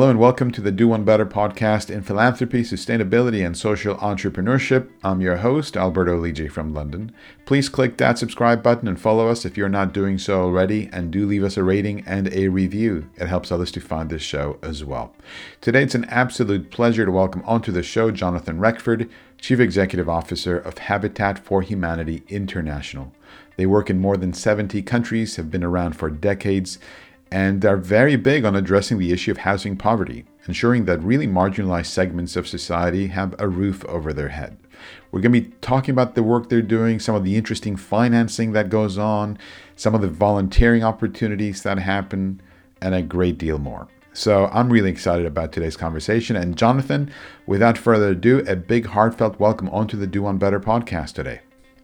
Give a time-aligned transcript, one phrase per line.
[0.00, 4.88] Hello and welcome to the Do One Better podcast in philanthropy, sustainability, and social entrepreneurship.
[5.04, 7.12] I'm your host, Alberto Lidji from London.
[7.44, 11.10] Please click that subscribe button and follow us if you're not doing so already, and
[11.10, 13.10] do leave us a rating and a review.
[13.18, 15.14] It helps others to find this show as well.
[15.60, 20.56] Today, it's an absolute pleasure to welcome onto the show Jonathan Reckford, Chief Executive Officer
[20.56, 23.12] of Habitat for Humanity International.
[23.58, 26.78] They work in more than 70 countries, have been around for decades,
[27.30, 31.86] and are very big on addressing the issue of housing poverty, ensuring that really marginalized
[31.86, 34.56] segments of society have a roof over their head.
[35.12, 38.52] We're going to be talking about the work they're doing, some of the interesting financing
[38.52, 39.38] that goes on,
[39.76, 42.40] some of the volunteering opportunities that happen,
[42.80, 43.88] and a great deal more.
[44.12, 46.34] So I'm really excited about today's conversation.
[46.34, 47.12] And Jonathan,
[47.46, 51.40] without further ado, a big heartfelt welcome onto the Do One Better podcast today.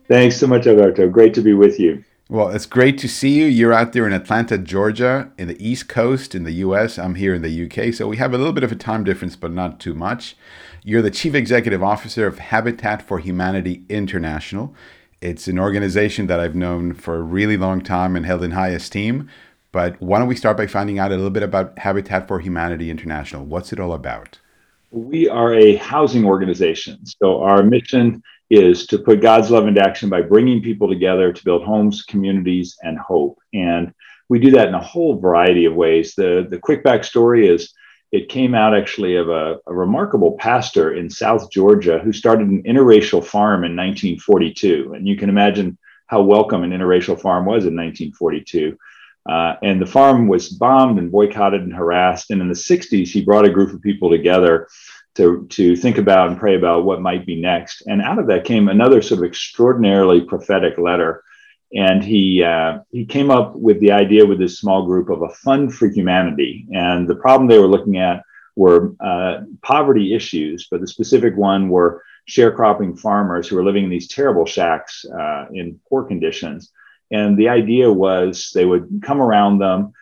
[0.08, 1.08] Thanks so much, Alberto.
[1.08, 2.02] Great to be with you.
[2.28, 3.46] Well, it's great to see you.
[3.46, 6.98] You're out there in Atlanta, Georgia, in the East Coast in the US.
[6.98, 7.94] I'm here in the UK.
[7.94, 10.36] So we have a little bit of a time difference, but not too much.
[10.82, 14.74] You're the Chief Executive Officer of Habitat for Humanity International.
[15.20, 18.70] It's an organization that I've known for a really long time and held in high
[18.70, 19.28] esteem.
[19.70, 22.90] But why don't we start by finding out a little bit about Habitat for Humanity
[22.90, 23.44] International?
[23.44, 24.40] What's it all about?
[24.90, 27.06] We are a housing organization.
[27.06, 31.44] So our mission is to put God's love into action by bringing people together to
[31.44, 33.38] build homes, communities, and hope.
[33.52, 33.92] And
[34.28, 36.14] we do that in a whole variety of ways.
[36.14, 37.72] The, the quick backstory is
[38.12, 42.62] it came out actually of a, a remarkable pastor in South Georgia who started an
[42.62, 44.92] interracial farm in 1942.
[44.94, 48.78] And you can imagine how welcome an interracial farm was in 1942.
[49.28, 52.30] Uh, and the farm was bombed and boycotted and harassed.
[52.30, 54.68] And in the 60s, he brought a group of people together
[55.16, 57.82] to, to think about and pray about what might be next.
[57.86, 61.22] And out of that came another sort of extraordinarily prophetic letter.
[61.74, 65.30] And he, uh, he came up with the idea with this small group of a
[65.30, 66.66] fund for humanity.
[66.72, 68.22] And the problem they were looking at
[68.54, 73.90] were uh, poverty issues, but the specific one were sharecropping farmers who were living in
[73.90, 76.72] these terrible shacks uh, in poor conditions.
[77.10, 79.92] And the idea was they would come around them,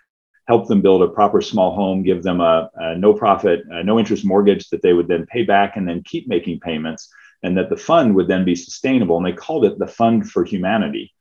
[0.46, 3.98] help them build a proper small home, give them a, a no profit, a no
[3.98, 7.08] interest mortgage that they would then pay back and then keep making payments,
[7.42, 9.16] and that the fund would then be sustainable.
[9.16, 11.12] And they called it the Fund for Humanity.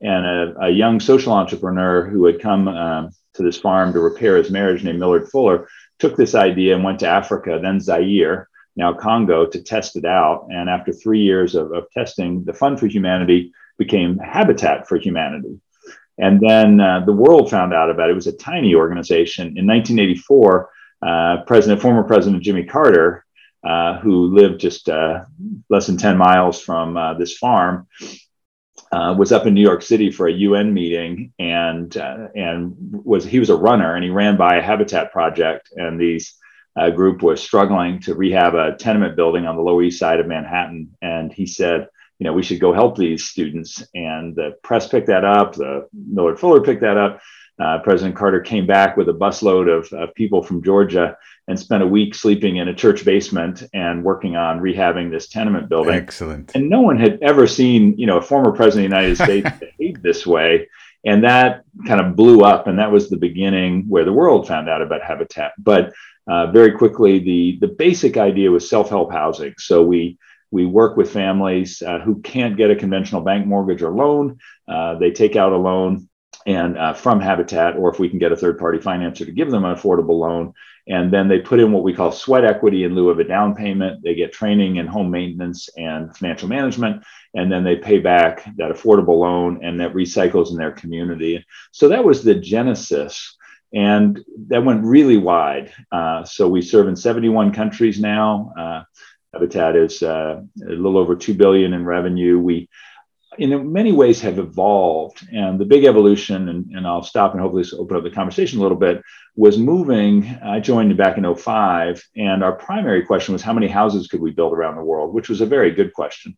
[0.00, 4.36] And a, a young social entrepreneur who had come um, to this farm to repair
[4.36, 5.68] his marriage named Millard Fuller
[6.00, 10.48] took this idea and went to Africa, then Zaire, now Congo, to test it out.
[10.50, 15.60] And after three years of, of testing, the Fund for Humanity became Habitat for Humanity.
[16.18, 18.12] And then uh, the world found out about it.
[18.12, 19.58] It was a tiny organization.
[19.58, 20.70] In 1984,
[21.02, 23.24] uh, President, former President Jimmy Carter,
[23.64, 25.24] uh, who lived just uh,
[25.70, 27.86] less than 10 miles from uh, this farm,
[28.92, 33.38] uh, was up in New York City for a UN meeting, and and was he
[33.38, 36.34] was a runner, and he ran by a habitat project, and these
[36.94, 40.94] group was struggling to rehab a tenement building on the Lower East Side of Manhattan,
[41.00, 41.88] and he said
[42.22, 43.82] you know, we should go help these students.
[43.96, 45.56] And the press picked that up.
[45.56, 47.20] The Millard Fuller picked that up.
[47.58, 51.16] Uh, President Carter came back with a busload of, of people from Georgia
[51.48, 55.68] and spent a week sleeping in a church basement and working on rehabbing this tenement
[55.68, 55.94] building.
[55.94, 56.52] Excellent.
[56.54, 59.50] And no one had ever seen, you know, a former president of the United States
[59.78, 60.68] behave this way.
[61.04, 62.68] And that kind of blew up.
[62.68, 65.54] And that was the beginning where the world found out about Habitat.
[65.58, 65.92] But
[66.28, 69.54] uh, very quickly, the, the basic idea was self help housing.
[69.58, 70.18] So we
[70.52, 74.38] we work with families uh, who can't get a conventional bank mortgage or loan.
[74.68, 76.08] Uh, they take out a loan
[76.46, 79.50] and uh, from Habitat, or if we can get a third party financer to give
[79.50, 80.52] them an affordable loan.
[80.88, 83.54] And then they put in what we call sweat equity in lieu of a down
[83.54, 84.02] payment.
[84.02, 88.72] They get training in home maintenance and financial management, and then they pay back that
[88.72, 91.44] affordable loan and that recycles in their community.
[91.70, 93.36] So that was the genesis.
[93.72, 95.72] And that went really wide.
[95.90, 98.52] Uh, so we serve in 71 countries now.
[98.58, 98.82] Uh,
[99.32, 102.38] Habitat is uh, a little over two billion in revenue.
[102.38, 102.68] We,
[103.38, 107.64] in many ways, have evolved, and the big evolution, and, and I'll stop and hopefully
[107.78, 109.02] open up the conversation a little bit,
[109.34, 110.26] was moving.
[110.44, 114.32] I joined back in 05, and our primary question was how many houses could we
[114.32, 116.36] build around the world, which was a very good question.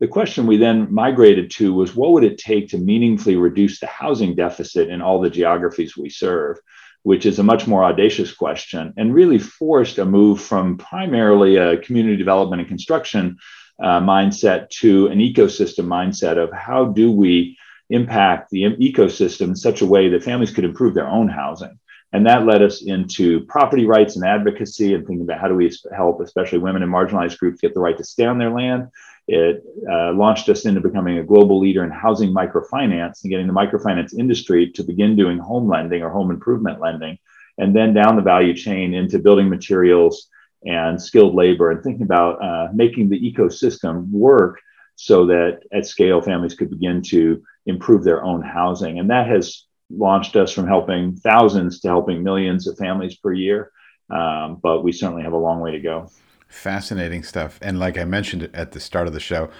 [0.00, 3.86] The question we then migrated to was what would it take to meaningfully reduce the
[3.86, 6.58] housing deficit in all the geographies we serve?
[7.02, 11.76] Which is a much more audacious question, and really forced a move from primarily a
[11.78, 13.36] community development and construction
[13.82, 17.56] uh, mindset to an ecosystem mindset of how do we
[17.90, 21.78] impact the ecosystem in such a way that families could improve their own housing.
[22.14, 25.72] And that led us into property rights and advocacy and thinking about how do we
[25.96, 28.88] help, especially women and marginalized groups, get the right to stay on their land
[29.28, 33.52] it uh, launched us into becoming a global leader in housing microfinance and getting the
[33.52, 37.18] microfinance industry to begin doing home lending or home improvement lending.
[37.58, 40.28] and then down the value chain into building materials
[40.64, 44.60] and skilled labor and thinking about uh, making the ecosystem work
[44.96, 48.98] so that at scale families could begin to improve their own housing.
[48.98, 49.66] And that has
[49.96, 53.72] launched us from helping thousands to helping millions of families per year.
[54.10, 56.10] Um, but we certainly have a long way to go.
[56.48, 57.58] Fascinating stuff.
[57.62, 59.50] And like I mentioned at the start of the show,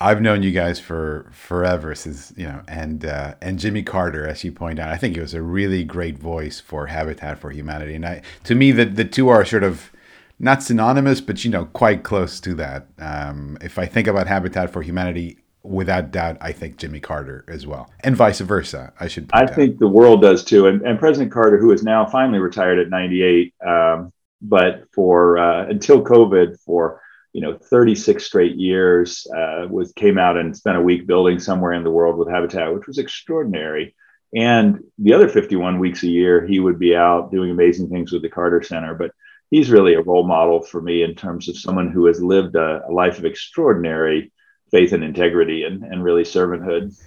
[0.00, 4.42] I've known you guys for forever since you know, and uh, and Jimmy Carter, as
[4.42, 7.94] you point out, I think he was a really great voice for Habitat for Humanity.
[7.94, 9.92] And I, to me, the the two are sort of
[10.38, 12.86] not synonymous, but you know, quite close to that.
[12.98, 17.66] Um, if I think about Habitat for Humanity, without doubt, I think Jimmy Carter as
[17.66, 18.92] well, and vice versa.
[18.98, 19.30] I should.
[19.32, 22.78] I think the world does too, and, and President Carter, who is now finally retired
[22.78, 24.12] at 98, um,
[24.42, 27.00] but for uh, until COVID, for
[27.32, 31.72] you know 36 straight years, uh, was came out and spent a week building somewhere
[31.72, 33.94] in the world with Habitat, which was extraordinary.
[34.34, 38.22] And the other 51 weeks a year, he would be out doing amazing things with
[38.22, 39.10] the Carter Center, but
[39.50, 42.82] he's really a role model for me in terms of someone who has lived a,
[42.88, 44.32] a life of extraordinary
[44.70, 46.98] faith and integrity and, and really servanthood.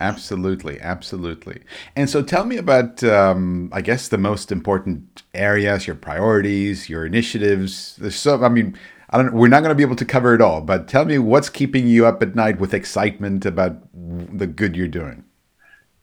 [0.00, 1.60] Absolutely, absolutely.
[1.94, 7.04] And so tell me about, um, I guess, the most important areas, your priorities, your
[7.04, 7.96] initiatives.
[7.96, 8.76] There's so, I mean,
[9.10, 11.18] I don't, we're not going to be able to cover it all, but tell me
[11.18, 15.24] what's keeping you up at night with excitement about the good you're doing.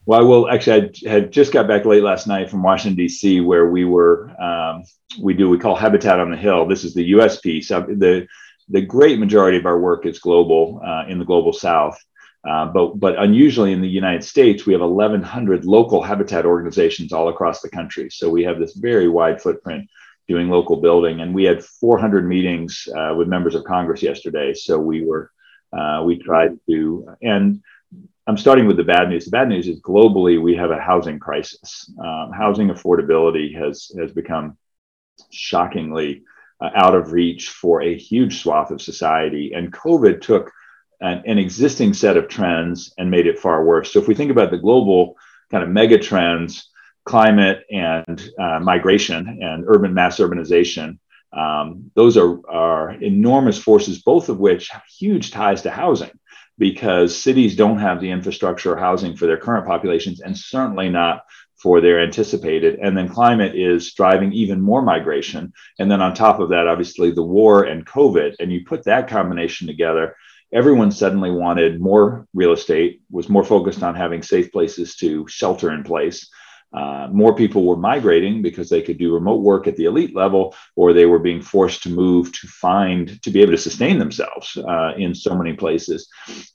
[0.06, 0.92] Well, I will actually.
[1.06, 4.32] I had just got back late last night from Washington D.C., where we were.
[4.42, 4.84] Um,
[5.22, 6.68] we do we call Habitat on the Hill.
[6.68, 7.40] This is the U.S.
[7.40, 7.68] piece.
[7.68, 8.28] The
[8.70, 11.98] the great majority of our work is global uh, in the global South,
[12.48, 17.30] uh, but but unusually in the United States, we have 1,100 local habitat organizations all
[17.30, 18.10] across the country.
[18.10, 19.90] So we have this very wide footprint
[20.28, 24.54] doing local building, and we had 400 meetings uh, with members of Congress yesterday.
[24.54, 25.32] So we were
[25.74, 27.62] uh, we tried to and
[28.28, 29.26] I'm starting with the bad news.
[29.26, 31.92] The bad news is globally we have a housing crisis.
[32.00, 34.56] Um, housing affordability has has become
[35.32, 36.24] shockingly
[36.62, 40.52] uh, out of reach for a huge swath of society, and COVID took
[41.02, 43.94] an, an, existing set of trends and made it far worse.
[43.94, 45.18] So if we think about the global
[45.50, 46.70] kind of mega trends,
[47.10, 51.00] climate and uh, migration and urban mass urbanization.
[51.34, 56.12] Um, those are, are enormous forces, both of which have huge ties to housing
[56.60, 61.24] because cities don't have the infrastructure or housing for their current populations and certainly not
[61.62, 62.80] for their anticipated.
[62.82, 65.54] And then climate is driving even more migration.
[65.78, 68.36] And then on top of that, obviously the war and COVID.
[68.40, 70.16] And you put that combination together,
[70.54, 75.72] everyone suddenly wanted more real estate, was more focused on having safe places to shelter
[75.72, 76.30] in place.
[76.72, 80.56] Uh, more people were migrating because they could do remote work at the elite level,
[80.76, 84.56] or they were being forced to move to find to be able to sustain themselves
[84.56, 86.08] uh, in so many places.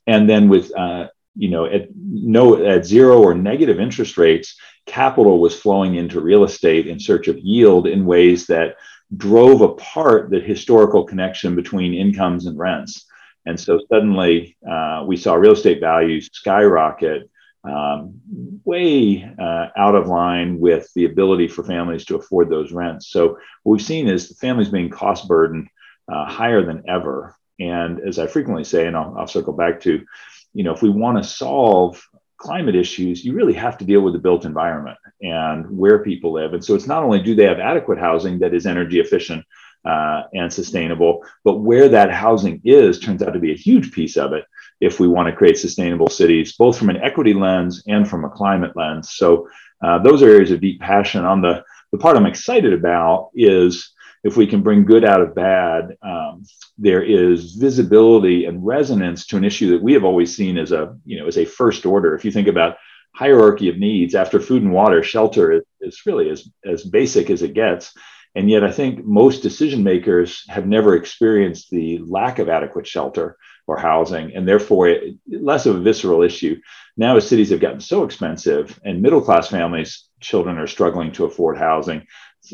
[0.06, 5.40] And then with uh, you know at no at zero or negative interest rates, capital
[5.40, 8.76] was flowing into real estate in search of yield in ways that
[9.16, 13.06] drove apart the historical connection between incomes and rents.
[13.46, 17.30] And so suddenly uh, we saw real estate values skyrocket
[17.64, 18.20] um,
[18.64, 23.08] way uh, out of line with the ability for families to afford those rents.
[23.08, 25.68] So what we've seen is the families being cost burdened
[26.10, 27.34] uh, higher than ever.
[27.58, 30.04] And as I frequently say, and I'll, I'll circle back to,
[30.52, 32.02] you know, if we want to solve
[32.44, 36.52] climate issues, you really have to deal with the built environment and where people live.
[36.52, 39.42] And so it's not only do they have adequate housing that is energy efficient
[39.86, 44.18] uh, and sustainable, but where that housing is turns out to be a huge piece
[44.18, 44.44] of it
[44.80, 48.30] if we want to create sustainable cities, both from an equity lens and from a
[48.30, 49.12] climate lens.
[49.12, 49.48] So
[49.82, 51.24] uh, those are areas of deep passion.
[51.24, 53.93] On the the part I'm excited about is
[54.24, 56.44] if we can bring good out of bad, um,
[56.78, 60.96] there is visibility and resonance to an issue that we have always seen as a
[61.04, 62.14] you know as a first order.
[62.14, 62.76] If you think about
[63.14, 67.54] hierarchy of needs after food and water, shelter is, really as as basic as it
[67.54, 67.92] gets.
[68.34, 73.36] And yet, I think most decision makers have never experienced the lack of adequate shelter
[73.66, 76.56] or housing, and therefore it, less of a visceral issue.
[76.96, 81.24] Now, as cities have gotten so expensive and middle class families, children are struggling to
[81.26, 82.06] afford housing,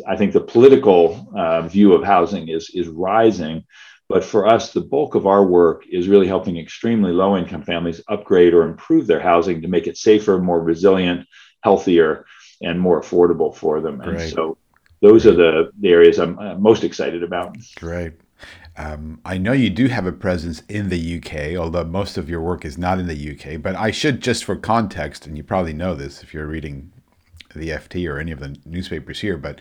[0.07, 3.65] I think the political uh, view of housing is, is rising.
[4.09, 8.01] But for us, the bulk of our work is really helping extremely low income families
[8.09, 11.29] upgrade or improve their housing to make it safer, more resilient,
[11.63, 12.27] healthier,
[12.61, 13.99] and more affordable for them.
[13.99, 14.21] Great.
[14.21, 14.59] And so
[15.01, 15.35] those Great.
[15.35, 17.57] are the, the areas I'm uh, most excited about.
[17.77, 18.15] Great.
[18.77, 22.41] Um, I know you do have a presence in the UK, although most of your
[22.41, 23.61] work is not in the UK.
[23.61, 26.93] But I should, just for context, and you probably know this if you're reading
[27.55, 29.61] the FT or any of the newspapers here, but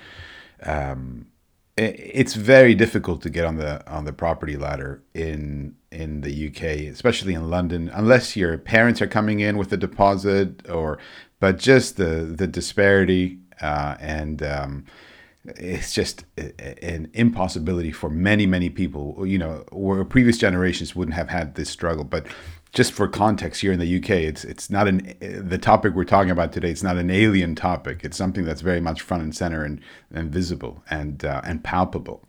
[0.64, 1.28] um,
[1.78, 6.48] it, it's very difficult to get on the on the property ladder in in the
[6.48, 10.98] UK, especially in London, unless your parents are coming in with a deposit or.
[11.42, 14.86] But just the the disparity uh, and um,
[15.46, 21.30] it's just an impossibility for many many people you know where previous generations wouldn't have
[21.30, 22.26] had this struggle but
[22.72, 26.32] just for context here in the UK it's it's not an the topic we're talking
[26.32, 29.64] about today it's not an alien topic it's something that's very much front and center
[29.64, 29.82] and,
[30.14, 32.28] and visible and uh, and palpable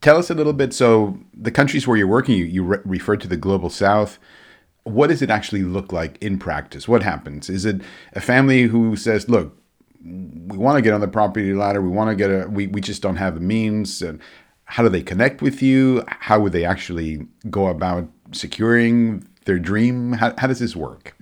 [0.00, 3.16] tell us a little bit so the countries where you're working you, you re- refer
[3.16, 4.18] to the global south
[4.84, 7.80] what does it actually look like in practice what happens is it
[8.14, 9.56] a family who says look
[10.06, 11.82] we want to get on the property ladder.
[11.82, 14.02] We want to get a, we, we just don't have the means.
[14.02, 14.20] And
[14.64, 16.04] how do they connect with you?
[16.06, 20.12] How would they actually go about securing their dream?
[20.12, 21.16] How, how does this work?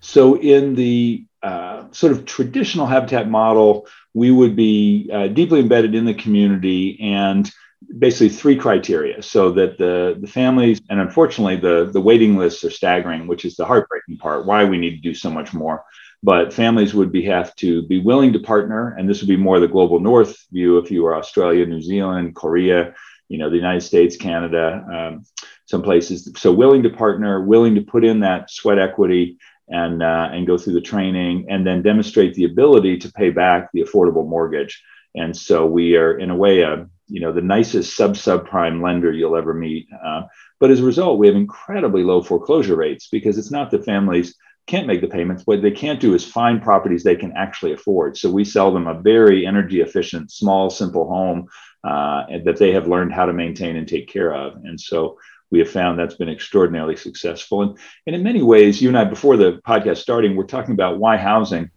[0.00, 5.94] So, in the uh, sort of traditional habitat model, we would be uh, deeply embedded
[5.94, 7.50] in the community and
[7.98, 12.70] basically three criteria so that the, the families and unfortunately the, the waiting lists are
[12.70, 15.82] staggering which is the heartbreaking part why we need to do so much more
[16.22, 19.58] but families would be have to be willing to partner and this would be more
[19.58, 22.94] the global north view if you were australia new zealand korea
[23.30, 25.24] you know the united states canada um,
[25.64, 30.28] some places so willing to partner willing to put in that sweat equity and uh,
[30.32, 34.28] and go through the training and then demonstrate the ability to pay back the affordable
[34.28, 34.82] mortgage
[35.14, 39.12] and so we are in a way a you know the nicest sub subprime lender
[39.12, 40.22] you'll ever meet uh,
[40.58, 44.34] but as a result we have incredibly low foreclosure rates because it's not the families
[44.66, 45.42] can't make the payments.
[45.46, 48.16] What they can't do is find properties they can actually afford.
[48.16, 51.48] So we sell them a very energy efficient, small, simple home
[51.84, 54.56] uh, that they have learned how to maintain and take care of.
[54.64, 55.18] And so
[55.50, 57.62] we have found that's been extraordinarily successful.
[57.62, 60.98] And, and in many ways, you and I, before the podcast starting, we're talking about
[60.98, 61.70] why housing.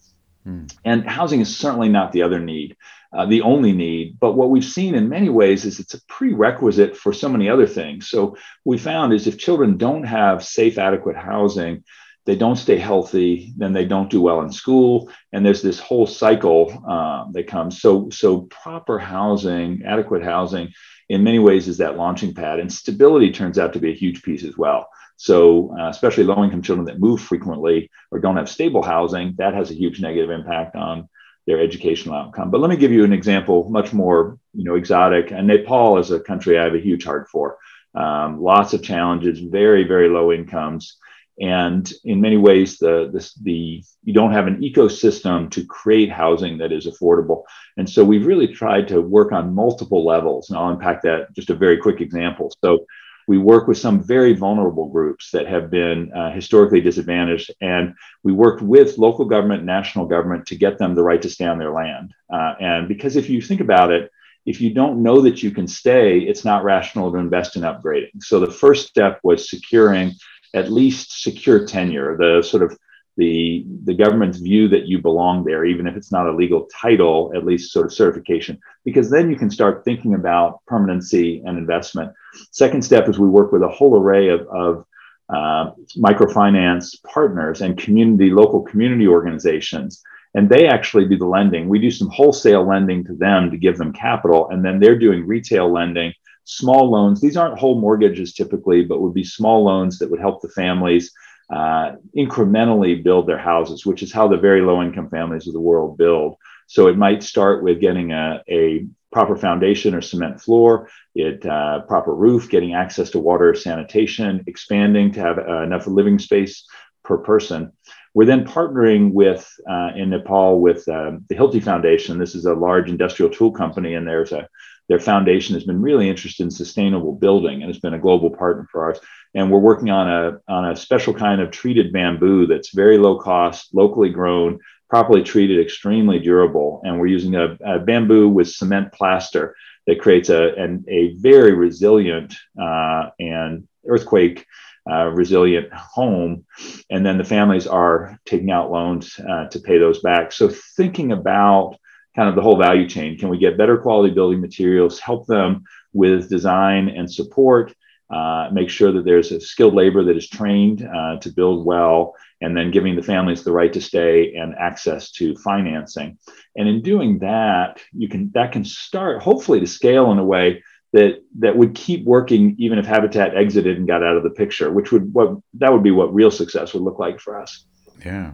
[0.43, 0.65] Hmm.
[0.83, 2.75] And housing is certainly not the other need,
[3.13, 4.19] uh, the only need.
[4.19, 7.67] But what we've seen in many ways is it's a prerequisite for so many other
[7.67, 8.09] things.
[8.09, 11.83] So we found is if children don't have safe, adequate housing,
[12.25, 16.07] they don't stay healthy, then they don't do well in school, and there's this whole
[16.07, 17.81] cycle um, that comes.
[17.81, 20.73] So, so proper housing, adequate housing,
[21.09, 24.23] in many ways is that launching pad, and stability turns out to be a huge
[24.23, 24.87] piece as well.
[25.17, 29.69] So, uh, especially low-income children that move frequently or don't have stable housing, that has
[29.69, 31.09] a huge negative impact on
[31.45, 32.51] their educational outcome.
[32.51, 35.31] But let me give you an example, much more you know exotic.
[35.31, 37.57] And Nepal is a country I have a huge heart for.
[37.95, 40.97] Um, lots of challenges, very very low incomes
[41.39, 46.57] and in many ways the, the, the you don't have an ecosystem to create housing
[46.59, 47.43] that is affordable.
[47.77, 50.49] And so we've really tried to work on multiple levels.
[50.49, 52.53] And i'll unpack that just a very quick example.
[52.63, 52.85] So
[53.27, 57.51] we work with some very vulnerable groups that have been uh, historically disadvantaged.
[57.61, 61.45] And we worked with local government national government to get them the right to stay
[61.45, 62.13] on their land.
[62.31, 64.11] Uh, and because if you think about it
[64.45, 68.21] if you don't know that you can stay it's not rational to invest in upgrading.
[68.21, 70.11] So the first step was securing
[70.53, 72.77] at least secure tenure, the sort of
[73.15, 77.31] the the government's view that you belong there, even if it's not a legal title,
[77.35, 82.11] at least sort of certification, because then you can start thinking about permanency and investment.
[82.51, 84.85] Second step is we work with a whole array of, of
[85.29, 90.03] uh, microfinance partners and community local community organizations
[90.35, 93.77] and they actually do the lending we do some wholesale lending to them to give
[93.77, 96.13] them capital and then they're doing retail lending
[96.45, 97.21] small loans.
[97.21, 101.11] These aren't whole mortgages typically, but would be small loans that would help the families
[101.53, 105.59] uh, incrementally build their houses, which is how the very low income families of the
[105.59, 106.35] world build.
[106.67, 111.81] So it might start with getting a, a proper foundation or cement floor, it uh,
[111.81, 116.65] proper roof, getting access to water sanitation, expanding to have uh, enough living space
[117.03, 117.71] per person.
[118.15, 122.17] We're then partnering with uh, in Nepal with um, the Hilti Foundation.
[122.17, 124.47] This is a large industrial tool company, and there's a
[124.89, 128.67] their foundation has been really interested in sustainable building and has been a global partner
[128.71, 128.99] for ours.
[129.33, 133.17] And we're working on a, on a special kind of treated bamboo that's very low
[133.17, 134.59] cost, locally grown,
[134.89, 136.81] properly treated, extremely durable.
[136.83, 139.55] And we're using a, a bamboo with cement plaster
[139.87, 144.45] that creates a, an, a very resilient uh, and earthquake
[144.89, 146.45] uh, resilient home.
[146.89, 150.31] And then the families are taking out loans uh, to pay those back.
[150.31, 151.77] So thinking about
[152.15, 153.17] kind of the whole value chain.
[153.17, 157.73] Can we get better quality building materials, help them with design and support,
[158.09, 162.15] uh, make sure that there's a skilled labor that is trained uh, to build well,
[162.41, 166.17] and then giving the families the right to stay and access to financing.
[166.55, 170.63] And in doing that, you can that can start hopefully to scale in a way
[170.91, 174.71] that that would keep working even if Habitat exited and got out of the picture,
[174.71, 177.65] which would what that would be what real success would look like for us.
[178.05, 178.33] Yeah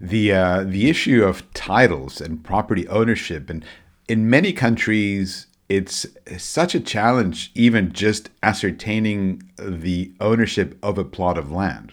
[0.00, 3.64] the uh, the issue of titles and property ownership, and
[4.08, 6.06] in many countries, it's
[6.38, 11.92] such a challenge even just ascertaining the ownership of a plot of land.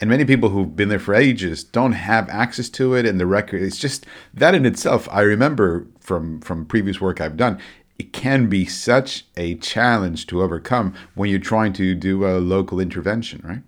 [0.00, 3.26] And many people who've been there for ages don't have access to it, and the
[3.26, 5.08] record it's just that in itself.
[5.10, 7.58] I remember from from previous work I've done,
[7.98, 12.80] it can be such a challenge to overcome when you're trying to do a local
[12.80, 13.62] intervention, right?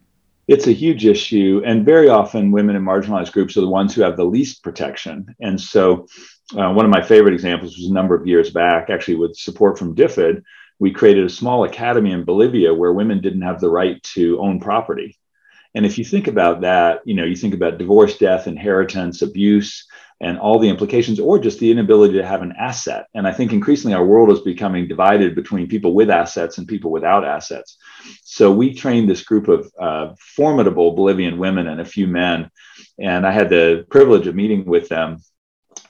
[0.49, 4.01] It's a huge issue, and very often women in marginalized groups are the ones who
[4.03, 5.37] have the least protection.
[5.41, 6.07] And so,
[6.57, 9.79] uh, one of my favorite examples was a number of years back, actually with support
[9.79, 10.43] from DFID,
[10.79, 14.61] we created a small academy in Bolivia where women didn't have the right to own
[14.61, 15.19] property.
[15.75, 19.87] And if you think about that, you know, you think about divorce, death, inheritance, abuse,
[20.21, 23.07] and all the implications, or just the inability to have an asset.
[23.15, 26.91] And I think increasingly our world is becoming divided between people with assets and people
[26.91, 27.79] without assets.
[28.25, 32.51] So we trained this group of uh, formidable Bolivian women and a few men.
[32.99, 35.19] And I had the privilege of meeting with them.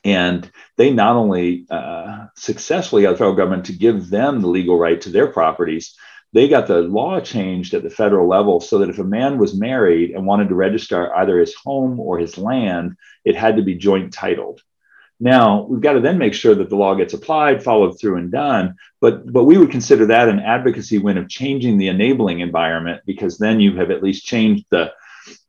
[0.04, 4.78] And they not only uh, successfully got the federal government to give them the legal
[4.78, 5.96] right to their properties,
[6.32, 9.58] they got the law changed at the federal level so that if a man was
[9.58, 13.74] married and wanted to register either his home or his land, it had to be
[13.74, 14.60] joint titled.
[15.20, 18.30] Now we've got to then make sure that the law gets applied, followed through, and
[18.30, 18.76] done.
[19.00, 23.38] But but we would consider that an advocacy win of changing the enabling environment because
[23.38, 24.92] then you have at least changed the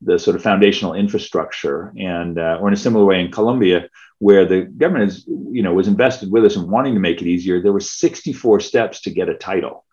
[0.02, 1.94] the sort of foundational infrastructure.
[2.00, 5.74] And uh, or in a similar way in Colombia, where the government is you know
[5.74, 9.12] was invested with us in wanting to make it easier, there were 64 steps to
[9.12, 9.86] get a title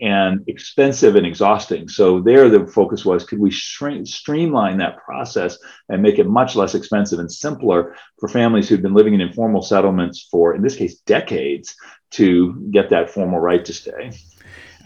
[0.00, 1.88] and expensive and exhausting.
[1.88, 5.58] So there, the focus was: could we shrink, streamline that process
[5.88, 9.62] and make it much less expensive and simpler for families who've been living in informal
[9.62, 11.76] settlements for, in this case, decades,
[12.12, 14.12] to get that formal right to stay?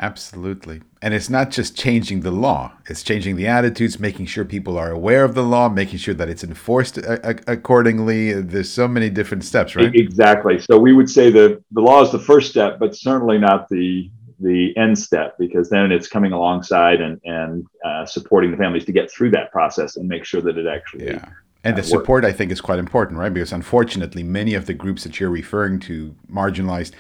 [0.00, 0.80] Absolutely.
[1.02, 4.92] And it's not just changing the law, it's changing the attitudes, making sure people are
[4.92, 8.32] aware of the law, making sure that it's enforced uh, uh, accordingly.
[8.32, 9.92] There's so many different steps, right?
[9.92, 10.60] Exactly.
[10.60, 14.08] So we would say that the law is the first step, but certainly not the
[14.40, 18.92] the end step because then it's coming alongside and and uh, supporting the families to
[18.92, 21.28] get through that process and make sure that it actually yeah.
[21.64, 23.32] And the support i think is quite important right?
[23.32, 26.92] Because unfortunately many of the groups that you're referring to marginalized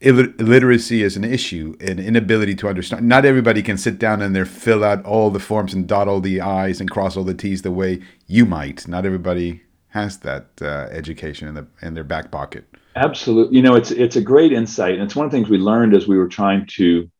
[0.00, 3.06] illiteracy is an issue an inability to understand.
[3.06, 6.20] Not everybody can sit down and there fill out all the forms and dot all
[6.20, 8.86] the i's and cross all the t's the way you might.
[8.86, 12.64] Not everybody has that uh, education in the in their back pocket
[12.96, 13.56] Absolutely.
[13.56, 14.94] You know, it's it's a great insight.
[14.94, 17.10] And it's one of the things we learned as we were trying to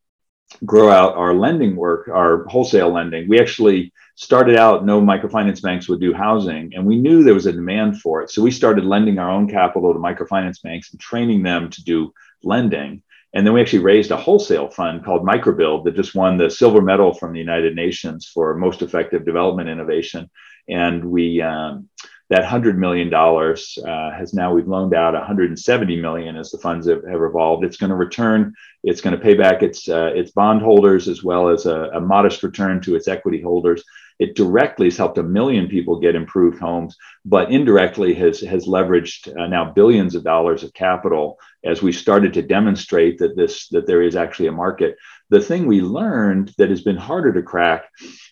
[0.67, 3.29] grow out our lending work, our wholesale lending.
[3.29, 7.47] We actually started out no microfinance banks would do housing and we knew there was
[7.47, 8.31] a demand for it.
[8.31, 12.13] So we started lending our own capital to microfinance banks and training them to do
[12.43, 13.03] lending.
[13.33, 16.83] And then we actually raised a wholesale fund called Microbuild that just won the silver
[16.83, 20.29] medal from the United Nations for most effective development innovation.
[20.69, 21.89] And we um,
[22.31, 27.05] that $100 million uh, has now we've loaned out 170 million as the funds have,
[27.05, 31.09] have evolved it's going to return it's going to pay back its uh, its bondholders
[31.09, 33.85] as well as a, a, modest return to its equity holders.
[34.19, 39.37] It directly has helped a million people get improved homes but indirectly has has leveraged
[39.39, 43.87] uh, now billions of dollars of capital as we started to demonstrate that this that
[43.87, 44.97] there is actually a market.
[45.29, 47.85] The thing we learned that has been harder to crack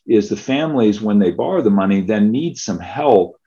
[0.07, 3.38] is the families when they borrow the money then need some help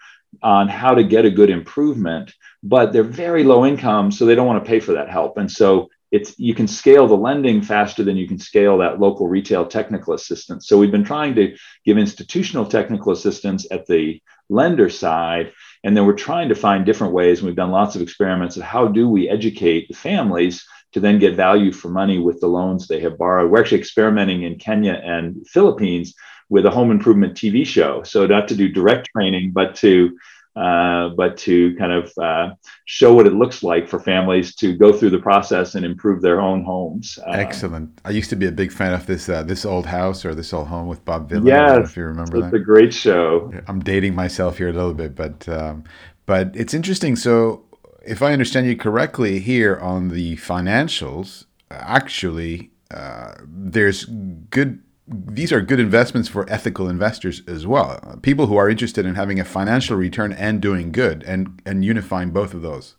[0.41, 4.47] on how to get a good improvement, but they're very low income, so they don't
[4.47, 5.37] want to pay for that help.
[5.37, 9.27] And so it's you can scale the lending faster than you can scale that local
[9.27, 10.67] retail technical assistance.
[10.67, 16.05] So we've been trying to give institutional technical assistance at the lender side, and then
[16.05, 17.39] we're trying to find different ways.
[17.39, 21.19] And we've done lots of experiments of how do we educate the families to then
[21.19, 23.49] get value for money with the loans they have borrowed.
[23.49, 26.13] We're actually experimenting in Kenya and Philippines
[26.51, 28.03] with a home improvement TV show.
[28.03, 30.15] So not to do direct training, but to
[30.53, 34.91] uh, but to kind of uh, show what it looks like for families to go
[34.91, 37.17] through the process and improve their own homes.
[37.25, 38.01] Uh, Excellent.
[38.03, 40.51] I used to be a big fan of this uh, this old house or this
[40.51, 41.45] old home with Bob Vila.
[41.45, 42.55] Yes, if you remember it's that.
[42.55, 43.49] It's a great show.
[43.67, 45.85] I'm dating myself here a little bit, but um,
[46.25, 47.15] but it's interesting.
[47.15, 47.63] So
[48.05, 55.61] if I understand you correctly, here on the financials, actually, uh, there's good these are
[55.61, 58.19] good investments for ethical investors as well.
[58.21, 62.31] People who are interested in having a financial return and doing good and, and unifying
[62.31, 62.95] both of those.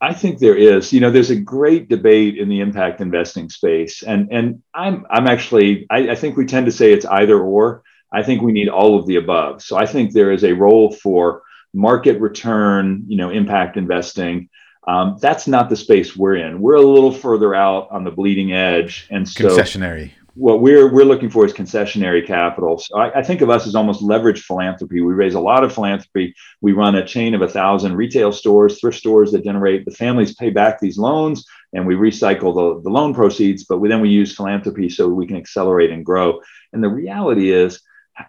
[0.00, 0.92] I think there is.
[0.92, 4.02] You know, there's a great debate in the impact investing space.
[4.02, 7.84] And and I'm I'm actually I, I think we tend to say it's either or.
[8.12, 9.62] I think we need all of the above.
[9.62, 14.50] So I think there is a role for market return, you know, impact investing.
[14.86, 16.60] Um, that's not the space we're in.
[16.60, 21.04] We're a little further out on the bleeding edge, and so concessionary what we're we're
[21.04, 22.78] looking for is concessionary capital.
[22.78, 25.00] So I, I, think of us as almost leveraged philanthropy.
[25.02, 26.34] We raise a lot of philanthropy.
[26.60, 30.34] We run a chain of a thousand retail stores, thrift stores that generate the families
[30.34, 33.64] pay back these loans, and we recycle the, the loan proceeds.
[33.64, 36.40] But we, then we use philanthropy so we can accelerate and grow.
[36.72, 37.80] And the reality is.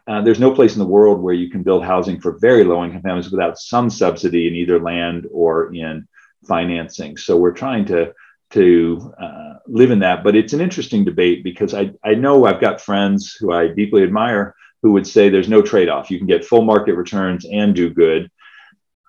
[0.08, 2.86] Uh, there's no place in the world where you can build housing for very low
[2.86, 6.08] income families without some subsidy in either land or in
[6.48, 7.18] financing.
[7.18, 8.14] So we're trying to
[8.54, 10.24] to uh, live in that.
[10.24, 14.04] But it's an interesting debate because I, I know I've got friends who I deeply
[14.04, 16.12] admire who would say there's no trade off.
[16.12, 18.30] You can get full market returns and do good.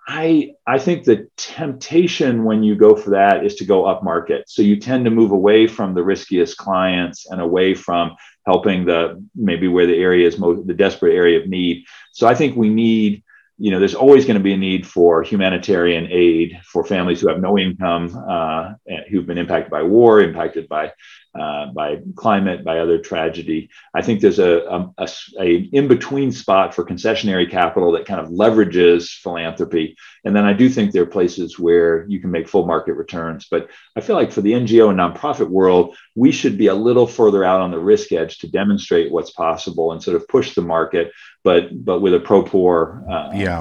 [0.06, 4.48] I I think the temptation when you go for that is to go up market.
[4.48, 8.14] So you tend to move away from the riskiest clients and away from
[8.46, 11.84] helping the maybe where the area is most the desperate area of need.
[12.12, 13.24] So I think we need
[13.58, 17.28] you know, there's always going to be a need for humanitarian aid for families who
[17.28, 18.72] have no income, uh,
[19.10, 20.92] who've been impacted by war, impacted by
[21.38, 23.68] uh, by climate, by other tragedy.
[23.92, 25.08] I think there's a, a, a,
[25.40, 29.96] a in between spot for concessionary capital that kind of leverages philanthropy.
[30.24, 33.46] And then I do think there are places where you can make full market returns.
[33.50, 37.06] But I feel like for the NGO and nonprofit world, we should be a little
[37.06, 40.62] further out on the risk edge to demonstrate what's possible and sort of push the
[40.62, 43.04] market, but but with a pro poor.
[43.10, 43.58] Uh, yeah,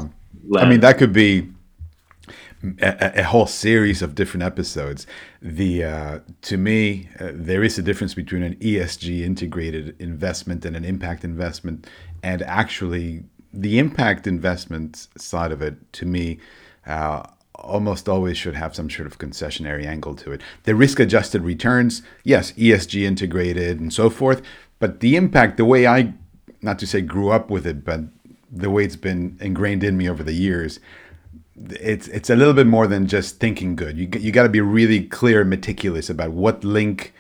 [0.48, 0.66] lens.
[0.66, 1.53] I mean that could be
[2.82, 5.06] a, a, whole series of different episodes.
[5.42, 10.76] The uh, to me, uh, there is a difference between an ESG integrated investment and
[10.76, 11.88] an impact investment,
[12.22, 13.24] and actually
[13.54, 16.40] the impact investment side of it, to me,
[16.88, 17.24] uh,
[17.56, 20.42] almost always should have some sort of concessionary angle to it.
[20.64, 24.42] The risk adjusted returns, yes, ESG integrated and so forth,
[24.80, 26.14] but the impact, the way I,
[26.62, 28.02] not to say grew up with it, but
[28.52, 30.80] the way it's been ingrained in me over the years
[31.56, 33.98] it's it's a little bit more than just thinking good.
[33.98, 37.14] You you got to be really clear and meticulous about what link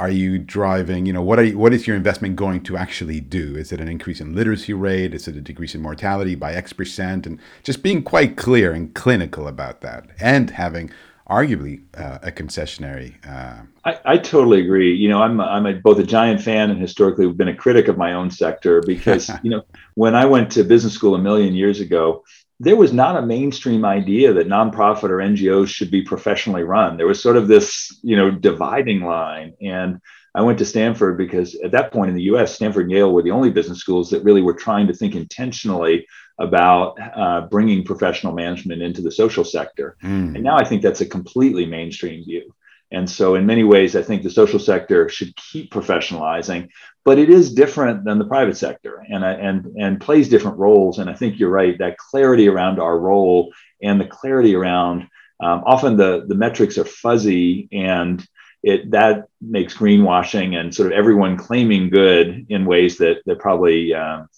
[0.00, 1.06] are you driving.
[1.06, 3.56] You know what are you, what is your investment going to actually do?
[3.56, 5.14] Is it an increase in literacy rate?
[5.14, 7.26] Is it a decrease in mortality by X percent?
[7.26, 10.90] And just being quite clear and clinical about that, and having
[11.28, 13.14] arguably uh, a concessionary.
[13.28, 14.94] Uh, I, I, totally agree.
[14.94, 17.98] You know, I'm I'm a, both a giant fan and historically been a critic of
[17.98, 19.62] my own sector because you know
[19.94, 22.24] when I went to business school a million years ago,
[22.60, 26.96] there was not a mainstream idea that nonprofit or NGOs should be professionally run.
[26.96, 29.54] There was sort of this, you know, dividing line.
[29.62, 30.00] And
[30.34, 33.22] I went to Stanford because at that point in the US, Stanford and Yale were
[33.22, 36.06] the only business schools that really were trying to think intentionally
[36.38, 39.96] about uh, bringing professional management into the social sector.
[40.02, 40.34] Mm.
[40.34, 42.54] And now I think that's a completely mainstream view.
[42.90, 46.68] And so, in many ways, I think the social sector should keep professionalizing,
[47.04, 50.98] but it is different than the private sector, and and and plays different roles.
[50.98, 55.02] And I think you're right that clarity around our role and the clarity around
[55.40, 58.26] um, often the the metrics are fuzzy and
[58.62, 63.94] it that makes greenwashing and sort of everyone claiming good in ways that that probably
[63.94, 64.28] um,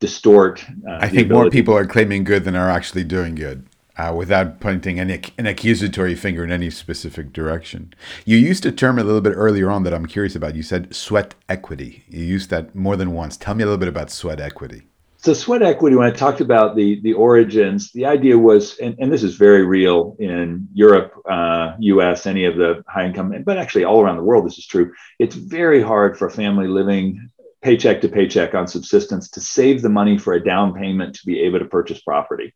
[0.00, 0.64] distort.
[0.88, 4.60] Uh, I think more people are claiming good than are actually doing good uh, without
[4.60, 7.92] pointing any, an accusatory finger in any specific direction.
[8.24, 10.54] You used a term a little bit earlier on that I'm curious about.
[10.54, 12.04] You said sweat equity.
[12.08, 13.36] You used that more than once.
[13.36, 14.82] Tell me a little bit about sweat equity.
[15.18, 19.12] So sweat equity, when I talked about the the origins, the idea was, and, and
[19.12, 23.84] this is very real in Europe, uh, U.S., any of the high income, but actually
[23.84, 24.92] all around the world, this is true.
[25.20, 27.30] It's very hard for a family living
[27.62, 31.40] paycheck to paycheck on subsistence to save the money for a down payment to be
[31.42, 32.52] able to purchase property.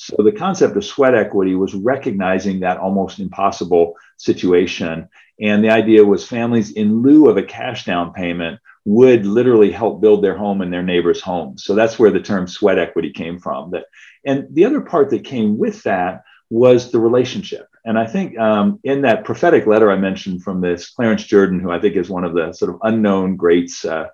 [0.00, 5.10] So the concept of sweat equity was recognizing that almost impossible situation.
[5.38, 10.00] And the idea was families, in lieu of a cash down payment, would literally help
[10.00, 11.58] build their home and their neighbor's home.
[11.58, 13.72] So that's where the term sweat equity came from.
[13.72, 13.84] That,
[14.24, 17.68] and the other part that came with that was the relationship.
[17.84, 21.70] And I think um, in that prophetic letter I mentioned from this Clarence Jordan, who
[21.70, 24.08] I think is one of the sort of unknown greats uh,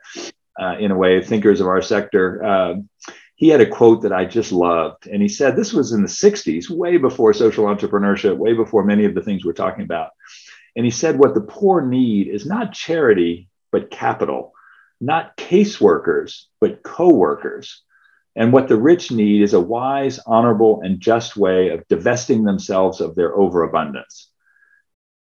[0.61, 2.45] uh, in a way, thinkers of our sector.
[2.45, 2.75] Uh,
[3.37, 5.07] he had a quote that I just loved.
[5.07, 9.05] And he said, this was in the 60s, way before social entrepreneurship, way before many
[9.05, 10.11] of the things we're talking about.
[10.75, 14.53] And he said, what the poor need is not charity, but capital,
[15.01, 17.83] not caseworkers, but co workers.
[18.35, 23.01] And what the rich need is a wise, honorable, and just way of divesting themselves
[23.03, 24.31] of their overabundance.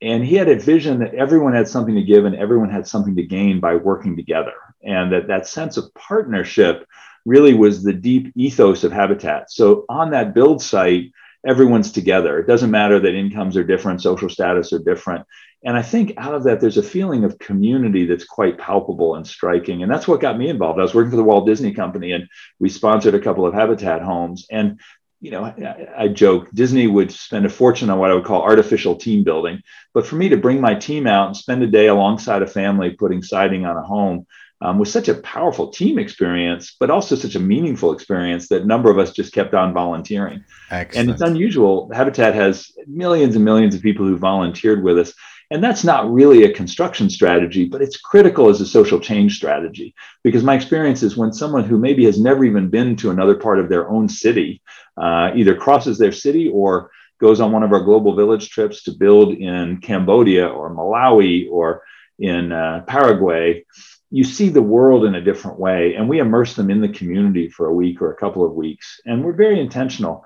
[0.02, 3.18] And he had a vision that everyone had something to give and everyone had something
[3.18, 4.54] to gain by working together.
[4.82, 6.86] And that that sense of partnership
[7.30, 9.52] really was the deep ethos of Habitat.
[9.52, 11.12] So on that build site,
[11.46, 12.40] everyone's together.
[12.40, 15.26] It doesn't matter that incomes are different, social status are different.
[15.64, 19.28] And I think out of that, there's a feeling of community that's quite palpable and
[19.28, 19.84] striking.
[19.84, 20.80] And that's what got me involved.
[20.80, 22.28] I was working for the Walt Disney Company and
[22.60, 24.48] we sponsored a couple of Habitat homes.
[24.50, 24.80] And
[25.22, 28.42] you know, I, I, joke Disney would spend a fortune on what I would call
[28.42, 29.62] artificial team building.
[29.94, 32.92] But for me to bring my team out and spend a day alongside a family
[32.92, 34.26] putting siding on a home
[34.62, 38.66] um, was such a powerful team experience, but also such a meaningful experience that a
[38.66, 40.44] number of us just kept on volunteering.
[40.70, 40.96] Excellent.
[40.96, 41.90] And it's unusual.
[41.94, 45.14] Habitat has millions and millions of people who volunteered with us.
[45.52, 49.96] And that's not really a construction strategy, but it's critical as a social change strategy.
[50.24, 53.60] Because my experience is when someone who maybe has never even been to another part
[53.60, 54.62] of their own city
[54.98, 58.92] uh, either crosses their city or goes on one of our global village trips to
[58.92, 61.84] build in Cambodia or Malawi or
[62.20, 63.66] in uh, Paraguay,
[64.12, 65.96] you see the world in a different way.
[65.96, 69.00] And we immerse them in the community for a week or a couple of weeks.
[69.06, 70.26] And we're very intentional.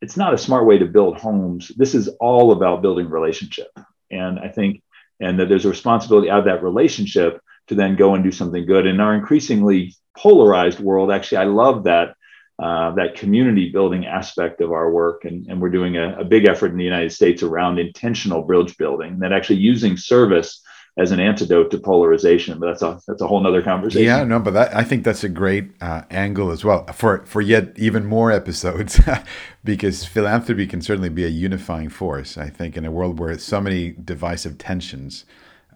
[0.00, 1.70] It's not a smart way to build homes.
[1.76, 3.68] This is all about building relationship.
[4.10, 4.82] And I think,
[5.20, 8.64] and that there's a responsibility out of that relationship to then go and do something
[8.64, 8.86] good.
[8.86, 12.14] In our increasingly polarized world, actually, I love that
[12.60, 15.24] uh, that community building aspect of our work.
[15.24, 18.76] And, and we're doing a, a, big effort in the United States around intentional bridge
[18.76, 20.60] building, that actually using service
[20.98, 22.58] as an antidote to polarization.
[22.58, 24.04] But that's a that's a whole other conversation.
[24.04, 27.40] Yeah, no, but that, I think that's a great uh, angle as well for for
[27.40, 29.00] yet even more episodes,
[29.64, 32.36] because philanthropy can certainly be a unifying force.
[32.36, 35.24] I think in a world where so many divisive tensions.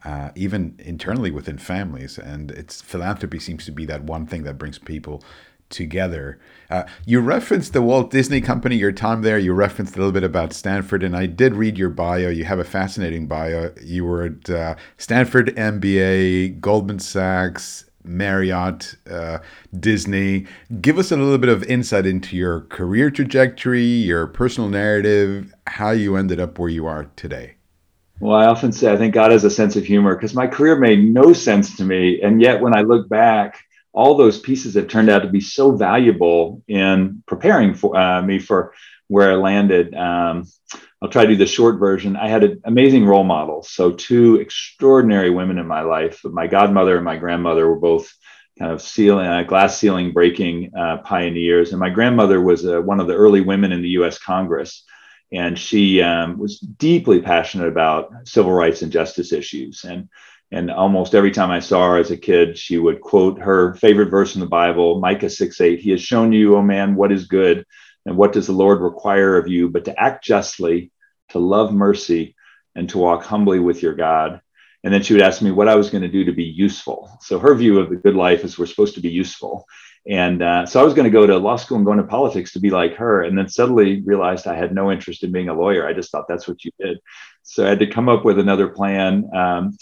[0.05, 4.59] Uh, even internally within families, and it's philanthropy seems to be that one thing that
[4.59, 5.23] brings people
[5.73, 6.39] together.
[6.71, 9.39] Uh, you referenced the Walt Disney Company, your time there.
[9.39, 12.29] You referenced a little bit about Stanford, and I did read your bio.
[12.29, 13.73] You have a fascinating bio.
[13.83, 19.39] You were at uh, Stanford MBA, Goldman Sachs, Marriott, uh,
[19.79, 20.47] Disney.
[20.81, 25.91] Give us a little bit of insight into your career trajectory, your personal narrative, how
[25.91, 27.57] you ended up where you are today.
[28.21, 30.77] Well, I often say I think God has a sense of humor because my career
[30.77, 32.21] made no sense to me.
[32.23, 33.59] And yet, when I look back,
[33.93, 38.39] all those pieces have turned out to be so valuable in preparing for uh, me
[38.39, 38.73] for
[39.09, 39.95] where I landed.
[39.95, 40.45] Um,
[41.03, 42.17] I'll try to do the short version.
[42.17, 43.71] I had an amazing role models.
[43.71, 46.21] So two extraordinary women in my life.
[46.25, 48.13] My godmother and my grandmother were both
[48.59, 51.73] kind of ceiling, uh, glass ceiling breaking uh, pioneers.
[51.73, 54.19] And my grandmother was uh, one of the early women in the U.S.
[54.19, 54.85] Congress.
[55.33, 59.85] And she um, was deeply passionate about civil rights and justice issues.
[59.85, 60.09] And
[60.53, 64.11] and almost every time I saw her as a kid, she would quote her favorite
[64.11, 65.81] verse in the Bible, Micah 6 8.
[65.81, 67.65] He has shown you, O man, what is good,
[68.05, 70.93] and what does the Lord require of you, but to act justly,
[71.31, 72.37] to love mercy,
[72.75, 74.43] and to walk humbly with your God.
[74.85, 77.17] And then she would ask me what I was going to do to be useful.
[77.23, 79.65] So her view of the good life is we're supposed to be useful.
[80.07, 82.53] And uh, so I was going to go to law school and go into politics
[82.53, 83.23] to be like her.
[83.23, 85.87] And then suddenly realized I had no interest in being a lawyer.
[85.87, 86.99] I just thought that's what you did.
[87.43, 89.31] So I had to come up with another plan.
[89.35, 89.79] Um,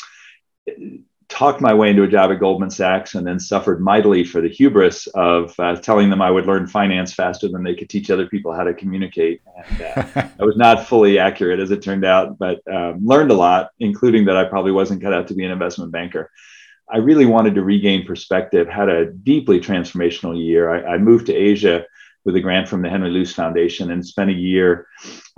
[1.30, 4.48] talked my way into a job at Goldman Sachs and then suffered mightily for the
[4.48, 8.26] hubris of uh, telling them I would learn finance faster than they could teach other
[8.26, 9.40] people how to communicate.
[9.56, 13.34] And uh, I was not fully accurate as it turned out, but um, learned a
[13.34, 16.30] lot, including that I probably wasn't cut out to be an investment banker.
[16.92, 20.68] I really wanted to regain perspective, had a deeply transformational year.
[20.68, 21.84] I, I moved to Asia
[22.24, 24.86] with a grant from the Henry Luce Foundation and spent a year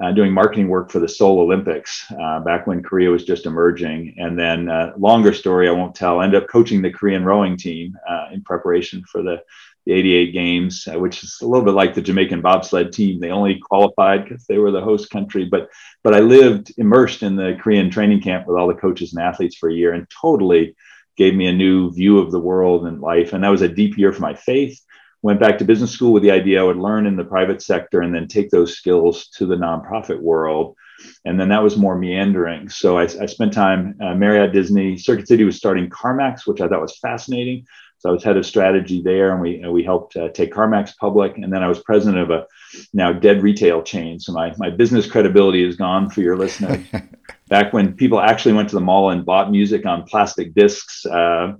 [0.03, 4.15] uh, doing marketing work for the Seoul Olympics uh, back when Korea was just emerging.
[4.19, 7.97] And then, uh, longer story, I won't tell, ended up coaching the Korean rowing team
[8.09, 9.43] uh, in preparation for the,
[9.87, 13.21] the 88 games, uh, which is a little bit like the Jamaican bobsled team.
[13.21, 15.45] They only qualified because they were the host country.
[15.45, 15.69] But,
[16.03, 19.57] but I lived immersed in the Korean training camp with all the coaches and athletes
[19.57, 20.75] for a year and totally
[21.17, 23.33] gave me a new view of the world and life.
[23.33, 24.81] And that was a deep year for my faith
[25.23, 28.03] went back to business school with the idea I would learn in the private sector
[28.03, 30.77] and then take those skills to the nonprofit world.
[31.25, 32.69] And then that was more meandering.
[32.69, 36.69] So I, I spent time uh, Marriott, Disney, Circuit City was starting CarMax, which I
[36.69, 37.67] thought was fascinating.
[38.03, 41.39] So I was head of strategy there, and we we helped uh, take CarMax public.
[41.39, 42.49] And then I was president of a
[42.93, 44.19] now dead retail chain.
[44.19, 46.85] So my my business credibility is gone for your listeners.
[47.49, 51.53] Back when people actually went to the mall and bought music on plastic discs, uh,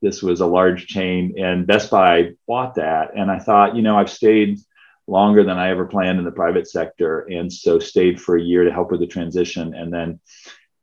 [0.00, 3.10] this was a large chain, and Best Buy bought that.
[3.14, 4.60] And I thought, you know, I've stayed
[5.06, 8.64] longer than I ever planned in the private sector, and so stayed for a year
[8.64, 10.20] to help with the transition, and then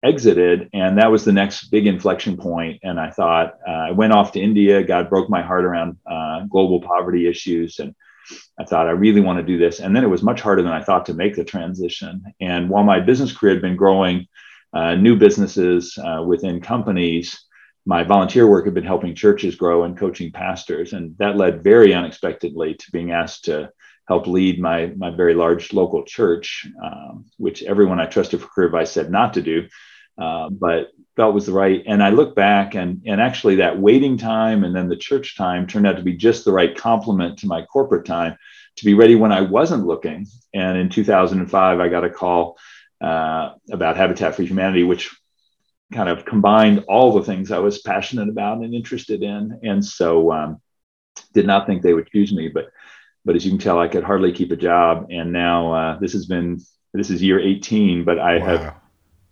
[0.04, 4.14] exited and that was the next big inflection point and i thought uh, i went
[4.14, 7.94] off to india god broke my heart around uh, global poverty issues and
[8.58, 10.72] i thought i really want to do this and then it was much harder than
[10.72, 14.26] i thought to make the transition and while my business career had been growing
[14.72, 17.46] uh, new businesses uh, within companies
[17.86, 21.94] my volunteer work had been helping churches grow and coaching pastors and that led very
[21.94, 23.70] unexpectedly to being asked to
[24.10, 28.68] help lead my my very large local church, um, which everyone I trusted for career
[28.68, 29.68] advice said not to do
[30.20, 31.82] uh, but felt was the right.
[31.88, 35.66] And I look back and and actually that waiting time and then the church time
[35.66, 38.38] turned out to be just the right complement to my corporate time
[38.76, 40.28] to be ready when I wasn't looking.
[40.54, 42.58] And in 2005, I got a call
[43.02, 45.16] uh, about Habitat for Humanity, which
[45.94, 49.60] kind of combined all the things I was passionate about and interested in.
[49.64, 50.62] And so um,
[51.34, 52.72] did not think they would choose me, but
[53.26, 55.08] but as you can tell, I could hardly keep a job.
[55.10, 56.60] And now uh, this has been
[56.94, 58.46] this is year 18, but I wow.
[58.46, 58.76] have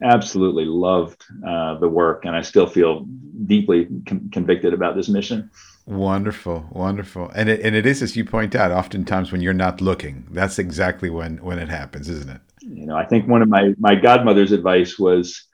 [0.04, 3.06] absolutely loved uh, the work, and I still feel
[3.45, 5.50] deeply con- convicted about this mission.
[5.86, 8.71] Wonderful, wonderful, and it, and it is as you point out.
[8.71, 12.41] Oftentimes, when you're not looking, that's exactly when when it happens, isn't it?
[12.62, 15.45] you know, I think one of my my godmother's advice was,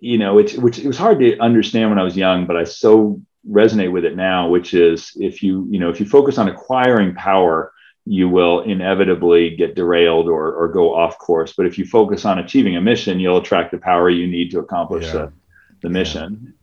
[0.00, 2.64] you know, it's which it was hard to understand when I was young, but I
[2.64, 6.48] so resonate with it now, which is if you you know if you focus on
[6.48, 7.72] acquiring power,
[8.10, 11.52] you will inevitably get derailed or or go off course.
[11.56, 14.58] But if you focus on achieving a mission, you'll attract the power you need to
[14.58, 15.12] accomplish yeah.
[15.12, 15.32] the,
[15.82, 16.54] the mission.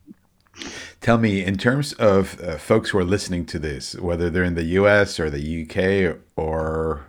[0.56, 0.68] Yeah.
[1.00, 4.56] Tell me, in terms of uh, folks who are listening to this, whether they're in
[4.56, 5.18] the U.S.
[5.18, 7.06] or the UK or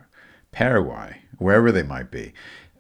[0.53, 2.31] Paraguay, wherever they might be,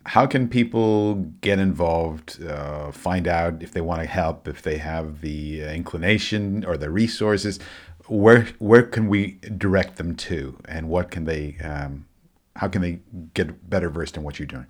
[0.05, 4.77] how can people get involved uh, find out if they want to help if they
[4.77, 7.59] have the uh, inclination or the resources
[8.09, 12.05] where where can we direct them to and what can they um,
[12.55, 12.99] how can they
[13.33, 14.67] get better versed in what you're doing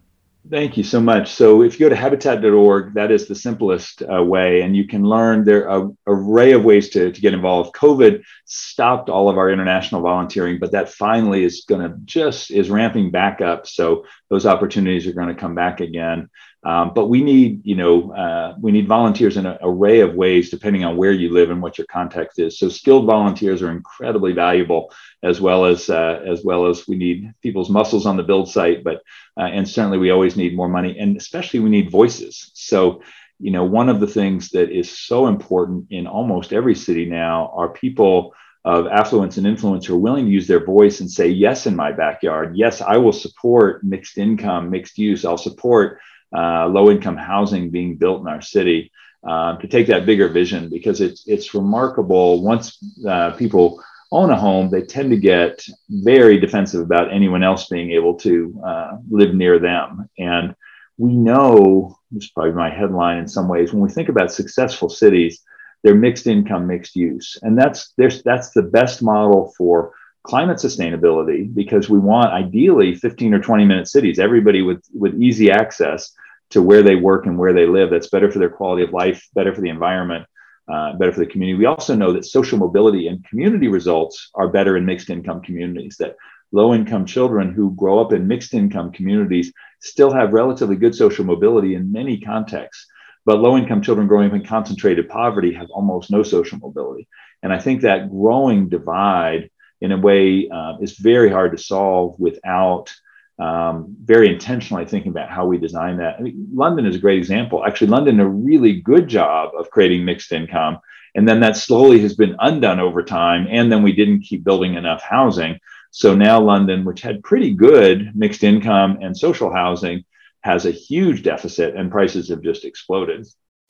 [0.50, 1.32] Thank you so much.
[1.32, 5.04] So, if you go to habitat.org, that is the simplest uh, way, and you can
[5.04, 7.76] learn there are array of ways to, to get involved.
[7.76, 12.70] COVID stopped all of our international volunteering, but that finally is going to just is
[12.70, 13.68] ramping back up.
[13.68, 16.30] So, those opportunities are going to come back again.
[16.64, 20.50] Um, but we need, you know, uh, we need volunteers in an array of ways,
[20.50, 22.60] depending on where you live and what your context is.
[22.60, 24.92] So skilled volunteers are incredibly valuable,
[25.24, 28.84] as well as uh, as well as we need people's muscles on the build site.
[28.84, 29.02] But
[29.38, 32.52] uh, and certainly we always need more money, and especially we need voices.
[32.54, 33.02] So
[33.40, 37.54] you know, one of the things that is so important in almost every city now
[37.56, 38.34] are people
[38.66, 41.76] of affluence and influence who are willing to use their voice and say, yes, in
[41.76, 42.58] my backyard.
[42.58, 45.24] Yes, I will support mixed income, mixed use.
[45.24, 46.00] I'll support
[46.36, 48.92] uh, low income housing being built in our city
[49.28, 52.44] uh, to take that bigger vision because it's it's remarkable.
[52.44, 57.68] Once uh, people own a home they tend to get very defensive about anyone else
[57.68, 60.10] being able to uh, live near them.
[60.18, 60.56] And
[60.98, 64.90] we know this is probably my headline in some ways when we think about successful
[64.90, 65.42] cities
[65.84, 67.38] they're mixed income mixed use.
[67.42, 69.94] And that's that's the best model for
[70.30, 75.50] climate sustainability because we want ideally 15 or 20 minute cities, everybody with, with easy
[75.50, 76.14] access
[76.52, 77.90] to where they work and where they live.
[77.90, 80.28] That's better for their quality of life, better for the environment,
[80.72, 81.58] uh, better for the community.
[81.58, 85.98] We also know that social mobility and community results are better in mixed income communities,
[85.98, 86.16] that
[86.52, 91.26] low income children who grow up in mixed income communities still have relatively good social
[91.26, 92.86] mobility in many contexts.
[93.26, 97.08] But low income children growing up in concentrated poverty have almost no social mobility.
[97.42, 99.50] And I think that growing divide
[99.82, 102.94] in a way uh, is very hard to solve without
[103.40, 106.18] um, very intentionally thinking about how we design that.
[106.20, 107.66] I mean, London is a great example.
[107.66, 110.80] Actually, London did a really good job of creating mixed income.
[111.16, 113.48] And then that slowly has been undone over time.
[113.50, 115.58] And then we didn't keep building enough housing.
[115.92, 120.04] So now London, which had pretty good mixed income and social housing,
[120.42, 123.26] has a huge deficit and prices have just exploded.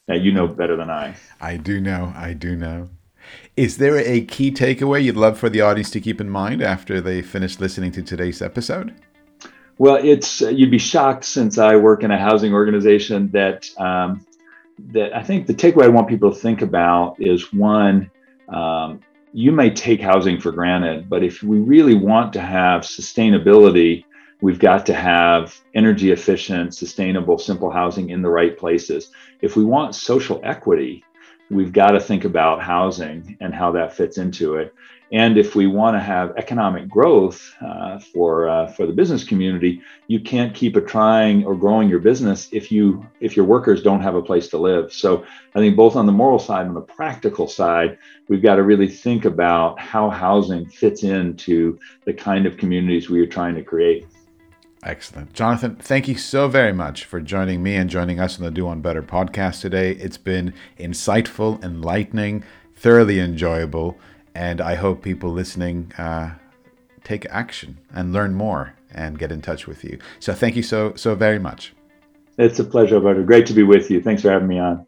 [0.08, 1.16] Now, you know better than I.
[1.40, 2.12] I do know.
[2.16, 2.90] I do know.
[3.56, 7.02] Is there a key takeaway you'd love for the audience to keep in mind after
[7.02, 8.96] they finish listening to today's episode?
[9.78, 14.26] Well, it's you'd be shocked since I work in a housing organization that um,
[14.92, 18.10] that I think the takeaway I want people to think about is one,
[18.50, 19.02] um,
[19.34, 24.06] you may take housing for granted, but if we really want to have sustainability,
[24.42, 29.12] we've got to have energy efficient, sustainable, simple housing in the right places.
[29.42, 31.04] If we want social equity,
[31.50, 34.74] we've got to think about housing and how that fits into it.
[35.12, 39.82] And if we want to have economic growth uh, for uh, for the business community,
[40.08, 44.04] you can't keep a trying or growing your business if you if your workers don't
[44.04, 44.94] have a place to live.
[44.94, 48.64] So I think both on the moral side and the practical side, we've got to
[48.64, 53.64] really think about how housing fits into the kind of communities we are trying to
[53.64, 54.06] create.
[54.84, 55.34] Excellent.
[55.34, 58.66] Jonathan, thank you so very much for joining me and joining us on the Do
[58.66, 59.92] One Better podcast today.
[59.92, 62.44] It's been insightful, enlightening,
[62.76, 63.98] thoroughly enjoyable,
[64.34, 66.36] and I hope people listening uh,
[67.04, 70.00] take action and learn more and get in touch with you.
[70.20, 71.74] So thank you so so very much.
[72.38, 73.24] It's a pleasure, Alberto.
[73.24, 74.02] Great to be with you.
[74.02, 74.86] Thanks for having me on.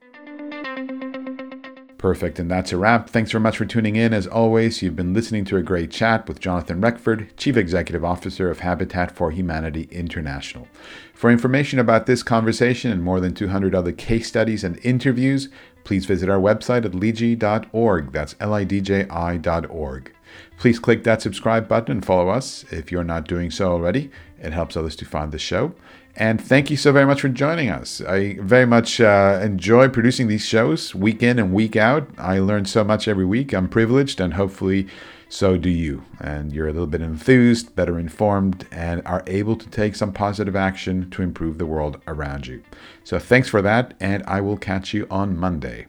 [2.01, 2.39] Perfect.
[2.39, 3.11] And that's a wrap.
[3.11, 4.11] Thanks very much for tuning in.
[4.11, 8.49] As always, you've been listening to a great chat with Jonathan Reckford, Chief Executive Officer
[8.49, 10.67] of Habitat for Humanity International.
[11.13, 15.49] For information about this conversation and more than 200 other case studies and interviews,
[15.83, 18.11] please visit our website at lidji.org.
[18.11, 20.11] That's L I D J I.org.
[20.57, 24.09] Please click that subscribe button and follow us if you're not doing so already.
[24.39, 25.75] It helps others to find the show.
[26.15, 28.01] And thank you so very much for joining us.
[28.01, 32.09] I very much uh, enjoy producing these shows week in and week out.
[32.17, 33.53] I learn so much every week.
[33.53, 34.87] I'm privileged, and hopefully,
[35.29, 36.03] so do you.
[36.19, 40.55] And you're a little bit enthused, better informed, and are able to take some positive
[40.55, 42.61] action to improve the world around you.
[43.03, 45.87] So, thanks for that, and I will catch you on Monday.